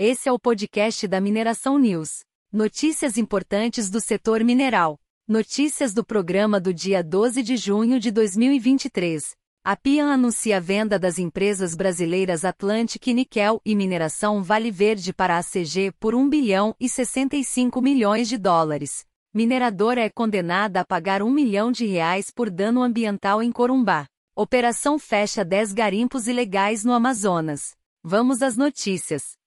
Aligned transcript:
Esse 0.00 0.28
é 0.28 0.32
o 0.32 0.38
podcast 0.38 1.08
da 1.08 1.20
Mineração 1.20 1.76
News. 1.76 2.20
Notícias 2.52 3.18
importantes 3.18 3.90
do 3.90 4.00
setor 4.00 4.44
mineral. 4.44 4.96
Notícias 5.26 5.92
do 5.92 6.04
programa 6.04 6.60
do 6.60 6.72
dia 6.72 7.02
12 7.02 7.42
de 7.42 7.56
junho 7.56 7.98
de 7.98 8.12
2023. 8.12 9.34
A 9.64 9.74
PIAN 9.74 10.12
anuncia 10.12 10.58
a 10.58 10.60
venda 10.60 11.00
das 11.00 11.18
empresas 11.18 11.74
brasileiras 11.74 12.44
Atlantic 12.44 13.08
Nickel 13.08 13.60
e 13.64 13.74
Mineração 13.74 14.40
Vale 14.40 14.70
Verde 14.70 15.12
para 15.12 15.36
a 15.36 15.42
CG 15.42 15.90
por 15.98 16.14
1 16.14 16.28
bilhão 16.28 16.76
e 16.78 16.88
65 16.88 17.82
milhões 17.82 18.28
de 18.28 18.38
dólares. 18.38 19.04
Mineradora 19.34 20.00
é 20.02 20.08
condenada 20.08 20.82
a 20.82 20.84
pagar 20.84 21.24
1 21.24 21.28
milhão 21.28 21.72
de 21.72 21.86
reais 21.86 22.30
por 22.30 22.50
dano 22.50 22.84
ambiental 22.84 23.42
em 23.42 23.50
Corumbá. 23.50 24.06
Operação 24.36 24.96
fecha 24.96 25.44
10 25.44 25.72
garimpos 25.72 26.28
ilegais 26.28 26.84
no 26.84 26.92
Amazonas. 26.92 27.72
Vamos 28.04 28.42
às 28.42 28.56
notícias. 28.56 29.37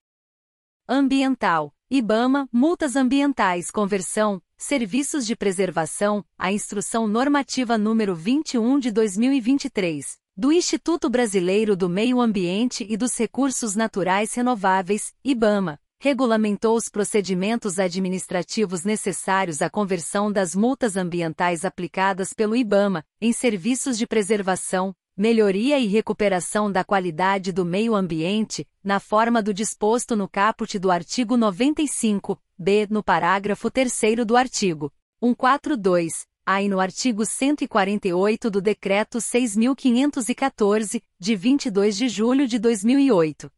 Ambiental. 0.94 1.74
IBAMA, 1.90 2.50
multas 2.52 2.98
ambientais, 2.98 3.72
conversão, 3.72 4.42
serviços 4.58 5.26
de 5.26 5.38
preservação, 5.38 6.22
a 6.38 6.52
instrução 6.52 7.08
normativa 7.08 7.78
número 7.78 8.14
21 8.14 8.78
de 8.78 8.92
2023, 8.92 10.18
do 10.36 10.52
Instituto 10.52 11.10
Brasileiro 11.10 11.78
do 11.78 11.88
Meio 11.88 12.20
Ambiente 12.20 12.86
e 12.90 12.98
dos 12.98 13.18
Recursos 13.18 13.74
Naturais 13.74 14.34
Renováveis, 14.34 15.14
IBAMA, 15.24 15.80
regulamentou 15.98 16.76
os 16.76 16.90
procedimentos 16.90 17.80
administrativos 17.80 18.84
necessários 18.84 19.62
à 19.62 19.70
conversão 19.70 20.30
das 20.30 20.54
multas 20.54 20.98
ambientais 20.98 21.64
aplicadas 21.64 22.34
pelo 22.34 22.54
IBAMA 22.54 23.06
em 23.22 23.32
serviços 23.32 23.98
de 23.98 24.06
preservação, 24.06 24.94
melhoria 25.22 25.78
e 25.78 25.86
recuperação 25.86 26.72
da 26.72 26.84
qualidade 26.84 27.52
do 27.52 27.64
meio 27.64 27.94
ambiente, 27.94 28.68
na 28.84 29.00
forma 29.00 29.40
do 29.40 29.54
disposto 29.54 30.16
no 30.16 30.28
caput 30.28 30.80
do 30.80 30.90
artigo 30.90 31.38
95, 31.38 32.42
b, 32.58 32.88
no 32.90 33.04
parágrafo 33.04 33.70
3 33.70 34.26
do 34.26 34.36
artigo 34.36 34.92
142, 35.24 36.26
a 36.44 36.64
e 36.64 36.68
no 36.68 36.80
artigo 36.80 37.24
148 37.24 38.50
do 38.50 38.60
Decreto 38.60 39.20
6.514, 39.20 41.04
de 41.20 41.36
22 41.36 41.98
de 41.98 42.10
julho 42.10 42.48
de 42.48 42.58
2008. 42.58 43.52